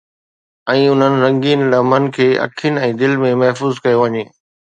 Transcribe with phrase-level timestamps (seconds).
[0.71, 4.23] ۽ انهن رنگين لمحن کي اکين ۽ دل ۾ محفوظ ڪيو وڃي.